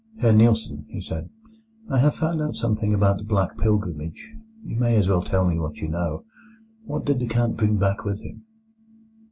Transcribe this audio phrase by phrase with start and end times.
[0.17, 1.29] "Herr Nielsen," he said,
[1.87, 4.33] "I have found out something about the Black Pilgrimage.
[4.63, 6.25] You may as well tell me what you know.
[6.85, 8.41] What did the Count bring back with him?"